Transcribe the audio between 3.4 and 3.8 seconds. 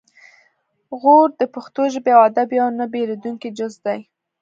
جز